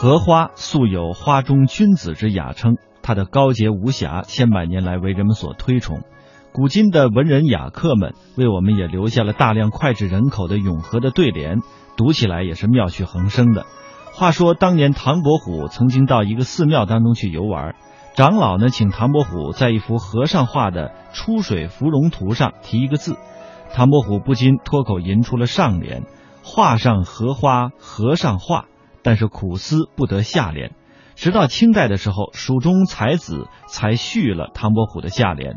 [0.00, 6.00] 荷花素有“花中君子”之雅称，它的高洁无瑕，千百年来为人们所推崇。
[6.54, 11.58] 古今的文人雅客们为我们也留下了大量脍炙人口的永和的对联，
[11.98, 13.66] 读起来也是妙趣横生的。
[14.14, 17.74] 话说当年唐伯虎曾经到一个寺庙当中去游玩，
[18.14, 23.18] 长老呢请唐伯虎在一幅和尚画的出水芙蓉图上题一个字，
[23.74, 26.04] 唐伯虎不禁脱口吟出了上联
[26.42, 28.64] ：“画上荷花和尚画。”
[29.02, 30.72] 但是苦思不得下联，
[31.14, 35.56] 直到清代的时候，蜀中才子才续了唐伯虎的下联，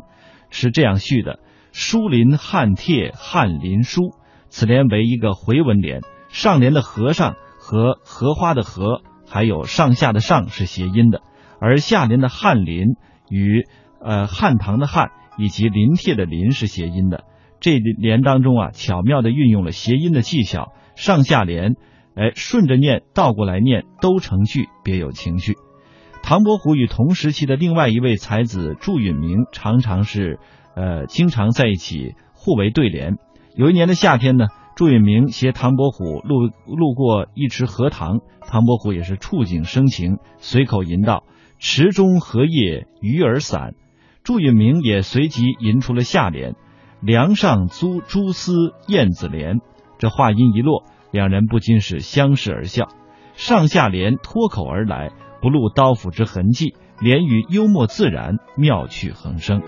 [0.50, 1.40] 是这样续的
[1.72, 4.00] ：“书林汉帖翰林书。”
[4.48, 11.22] 此联为一个回文联，上联的和尚和荷花的荷，还有上下的上是谐音的，
[11.60, 12.94] 而下联的翰林
[13.28, 13.66] 与
[14.00, 17.24] 呃汉唐的汉以及临帖的临是谐音的。
[17.58, 21.74] 这联当中啊，巧妙地运用了谐音的技巧，上下联。
[22.14, 25.56] 哎，顺着念，倒过来念，都成句，别有情趣。
[26.22, 30.38] 唐伯虎与同时期的另外一位才子祝允明，常常是
[30.74, 33.16] 呃，经常在一起互为对联。
[33.56, 41.24] 有一年的夏天呢，祝允明携唐伯虎路路过一池荷塘，唐伯虎也是触景生情，随口吟道
[41.58, 43.74] ：“池中荷叶鱼儿散。”
[44.24, 46.54] 祝允明也随即吟出了下联
[47.02, 49.60] ：“梁上租蛛丝燕子连。”
[49.98, 50.84] 这话音一落。
[51.14, 52.88] 两人不禁是相视而笑，
[53.34, 59.62] 上下联脱口而来，不露刀斧之痕迹，联语幽默自然，妙趣横生。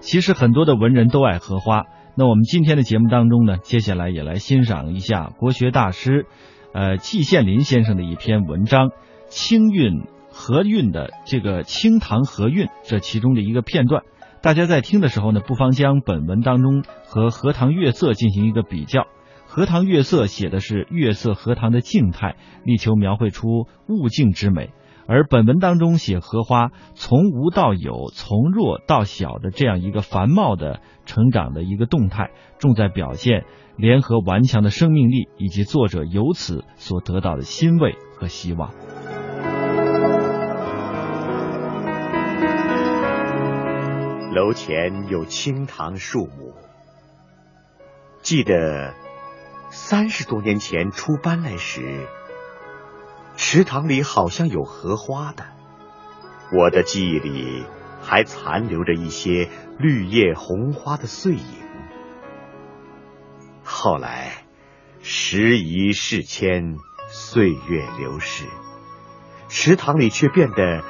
[0.00, 1.84] 其实很多的文人都爱荷花，
[2.16, 6.26] 那我们今天的节目当中呢，接下来也来欣赏一下国学大师，
[6.74, 8.88] 呃季羡林先生的一篇文章
[9.28, 14.02] 《清韵和韵》的这个《清唐和韵》这其中的一个片段。
[14.42, 19.06] 大家在听的时候呢，不妨将本文当中和《荷塘月色》进行一个比较。
[19.52, 24.68] 荷塘月色写的是月色荷塘的静态，力求描绘出物静之美；
[25.08, 32.30] 而本文当中写荷花从无到有、从弱到小的这样一个繁茂的成长的一个动态，
[32.60, 33.44] 重在表现
[33.76, 38.70] 联合顽强的生命力以及作者由此所得到的欣慰和希望。
[44.32, 46.54] 楼前有青藤树木，
[48.22, 48.94] 记得。
[49.70, 52.08] 三十多年前出班来时，
[53.36, 55.44] 池塘里好像有荷花的，
[56.52, 57.64] 我的记忆里
[58.02, 59.48] 还残留着一些
[59.78, 61.44] 绿叶红花的碎影。
[63.62, 64.42] 后来
[65.02, 66.74] 时移世迁，
[67.08, 68.46] 岁月流逝，
[69.48, 70.82] 池塘里却变得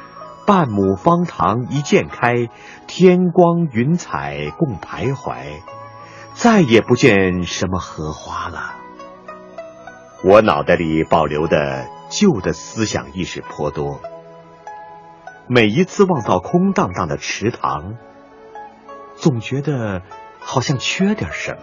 [0.46, 2.48] 半亩方塘一鉴开，
[2.86, 5.60] 天光云彩共徘徊。
[6.40, 8.74] 再也不见什么荷花了。
[10.24, 14.00] 我脑袋里保留的旧的思想意识颇多，
[15.46, 17.96] 每一次望到空荡荡的池塘，
[19.16, 20.00] 总觉得
[20.38, 21.62] 好像缺点什么。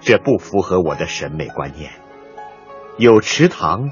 [0.00, 1.90] 这不符合我的审美观念。
[2.98, 3.88] 有池塘，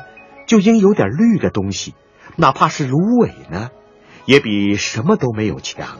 [0.47, 1.97] 就应有点绿的东西，
[2.37, 3.71] 哪怕是芦苇呢，
[4.25, 5.99] 也比什么都没有强。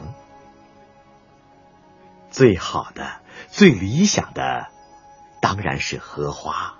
[2.31, 3.19] 最好的、
[3.49, 4.67] 最理想的，
[5.41, 6.79] 当然是荷花。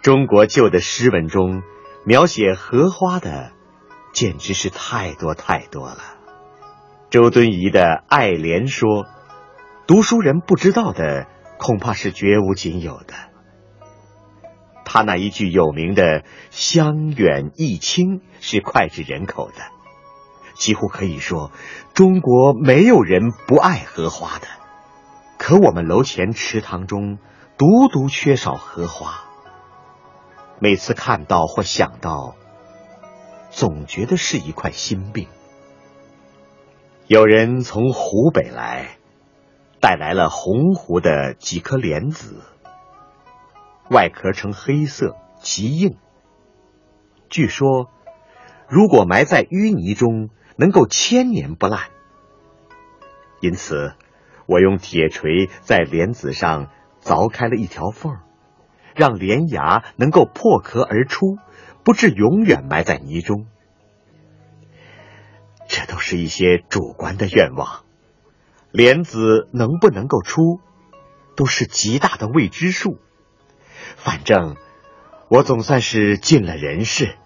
[0.00, 1.62] 中国旧的诗文中，
[2.06, 3.52] 描写荷花的，
[4.12, 5.98] 简直是太多太多了。
[7.10, 9.04] 周敦颐的《爱莲说》，
[9.86, 11.26] 读书人不知道的，
[11.58, 13.14] 恐怕是绝无仅有的。
[14.84, 19.73] 他那一句有名的“香远益清”是脍炙人口的。
[20.54, 21.50] 几乎可以说，
[21.92, 24.46] 中国没有人不爱荷花的。
[25.38, 27.18] 可我们楼前池塘中，
[27.58, 29.24] 独独缺少荷花。
[30.60, 32.36] 每次看到或想到，
[33.50, 35.28] 总觉得是一块心病。
[37.06, 38.96] 有人从湖北来，
[39.80, 42.42] 带来了洪湖的几颗莲子，
[43.90, 45.98] 外壳呈黑色，极硬。
[47.28, 47.90] 据说，
[48.68, 51.90] 如果埋在淤泥中，能够千年不烂。
[53.40, 53.94] 因此，
[54.46, 56.70] 我用铁锤在莲子上
[57.02, 58.18] 凿开了一条缝，
[58.94, 61.36] 让莲芽能够破壳而出，
[61.82, 63.46] 不致永远埋在泥中。
[65.66, 67.84] 这都是一些主观的愿望。
[68.70, 70.60] 莲子能不能够出，
[71.36, 72.98] 都是极大的未知数。
[73.96, 74.56] 反正
[75.28, 77.16] 我总算是尽了人事。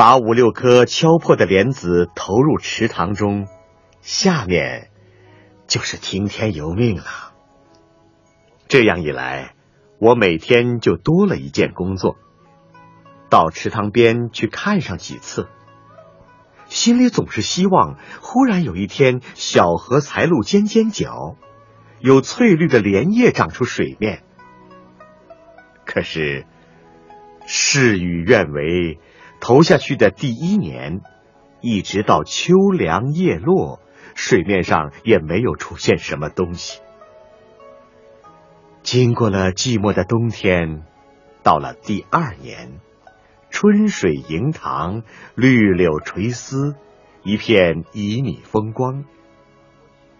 [0.00, 3.46] 把五六颗敲破的莲子投入池塘中，
[4.00, 4.88] 下面
[5.66, 7.34] 就是听天由命了。
[8.66, 9.54] 这样一来，
[9.98, 12.16] 我每天就多了一件工作，
[13.28, 15.50] 到池塘边去看上几次，
[16.64, 21.36] 心里总是希望，忽然有一天小荷才露尖尖角，
[21.98, 24.22] 有翠绿的莲叶长出水面。
[25.84, 26.46] 可是
[27.44, 28.98] 事与愿违，
[29.40, 31.00] 投下去的第一年，
[31.60, 33.80] 一直到秋凉叶落，
[34.14, 36.80] 水面上也没有出现什么东西。
[38.82, 40.84] 经过了寂寞的冬天，
[41.42, 42.80] 到了第二年，
[43.50, 45.02] 春水盈塘，
[45.34, 46.74] 绿柳垂丝，
[47.22, 49.04] 一片旖旎风光。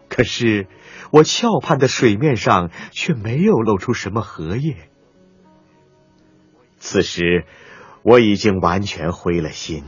[0.08, 0.66] 可是
[1.12, 4.76] 我翘盼的水面上却没有露出什么荷叶。
[6.78, 7.44] 此时
[8.02, 9.84] 我已经完全灰了心，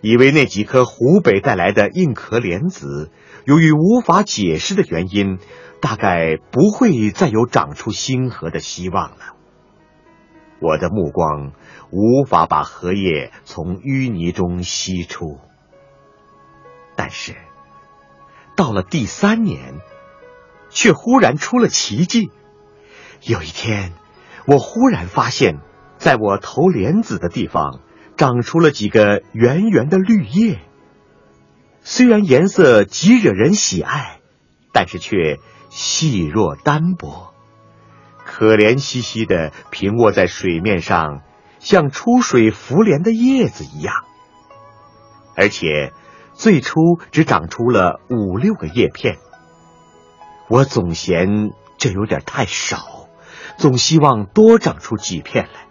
[0.00, 3.10] 以为那几颗湖北带来的硬壳莲子，
[3.44, 5.38] 由于无法解释的原因。
[5.80, 9.36] 大概不会再有长出新荷的希望了。
[10.60, 11.52] 我的目光
[11.92, 15.38] 无法把荷叶从淤泥中吸出。
[16.96, 17.36] 但是，
[18.56, 19.76] 到了第三年，
[20.68, 22.32] 却忽然出了奇迹。
[23.22, 23.92] 有一天，
[24.48, 25.60] 我忽然发现，
[25.98, 27.80] 在我投莲子的地方，
[28.16, 30.60] 长出了几个圆圆的绿叶。
[31.82, 34.20] 虽然颜色极惹人喜爱，
[34.72, 35.38] 但是却。
[35.70, 37.34] 细弱单薄，
[38.24, 41.20] 可怜兮兮的平卧在水面上，
[41.58, 43.94] 像出水浮莲的叶子一样。
[45.36, 45.92] 而且
[46.32, 46.80] 最初
[47.10, 49.18] 只长出了五六个叶片。
[50.48, 53.10] 我总嫌这有点太少，
[53.58, 55.67] 总希望多长出几片来。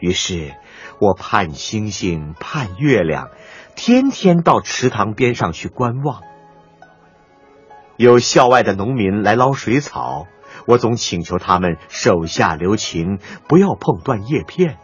[0.00, 0.54] 于是
[0.98, 3.28] 我盼星星盼月亮，
[3.76, 6.22] 天天到池塘边上去观望。
[7.96, 10.26] 有校外的农民来捞水草，
[10.66, 14.78] 我总请求他们手下留情，不要碰断叶片。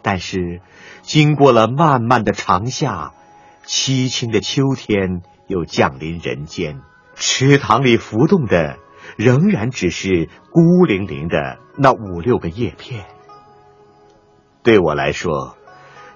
[0.00, 0.60] 但是，
[1.02, 3.12] 经过了漫漫的长夏，
[3.64, 6.82] 凄清的秋天又降临人间，
[7.16, 8.78] 池塘里浮动的
[9.16, 13.06] 仍然只是孤零零的那五六个叶片。
[14.66, 15.56] 对我来说，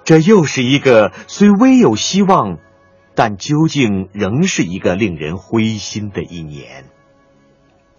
[0.03, 2.59] 这又是一个虽微有希望。
[3.13, 6.87] 但究竟仍是一个令人灰心的一年。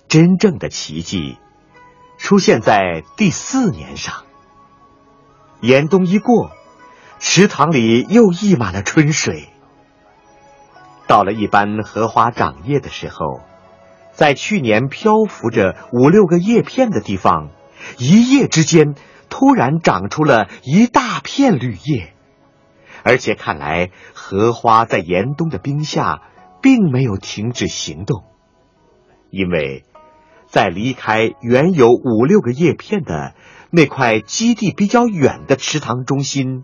[0.07, 1.37] 真正的奇迹
[2.17, 4.23] 出现在第四年上。
[5.59, 6.51] 严冬一过，
[7.19, 9.49] 池塘里又溢满了春水。
[11.07, 13.41] 到了一般荷花长叶的时候，
[14.13, 17.49] 在去年漂浮着五六个叶片的地方，
[17.97, 18.95] 一夜之间
[19.31, 22.13] 突然长出了一大片绿叶。
[23.03, 26.21] 而且看来，荷花在严冬的冰下
[26.61, 28.25] 并没有停止行动，
[29.31, 29.85] 因为，
[30.45, 33.33] 在离开原有五六个叶片的
[33.71, 36.63] 那块基地比较远的池塘中心，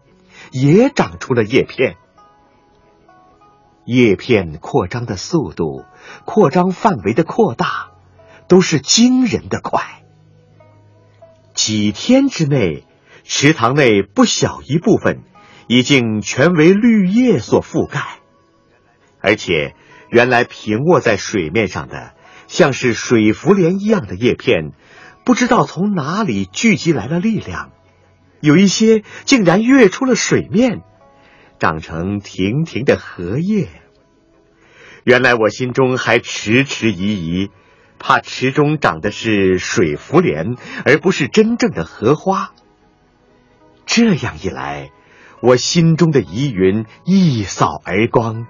[0.51, 1.95] 也长出了叶片。
[3.85, 5.85] 叶片扩张的速度、
[6.25, 7.91] 扩张范围的扩大，
[8.47, 9.96] 都是惊人的快。
[11.57, 12.85] 几天之内，
[13.25, 15.23] 池塘内不小一部分。
[15.69, 17.99] 已经全为绿叶所覆盖，
[19.19, 19.75] 而且
[20.09, 22.13] 原来平卧在水面上的
[22.47, 24.71] 像是水浮莲一样的叶片，
[25.25, 27.73] 不知道从哪里聚集来了力量，
[28.39, 30.83] 有一些竟然跃出了水面，
[31.59, 33.67] 长成亭亭的荷叶。
[35.03, 37.49] 原来我心中还迟迟疑疑，
[37.99, 42.51] 怕池中长的是水浮莲，而不是真正的荷花。
[43.85, 44.91] 这样一来。
[45.39, 48.47] 我心中的疑云一扫而光，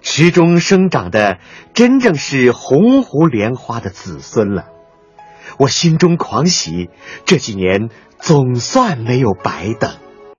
[0.00, 1.38] 池中生长的
[1.74, 4.64] 真正是红湖莲花的子孙了。
[5.58, 6.90] 我心中狂喜，
[7.24, 9.92] 这几年总算没有白等。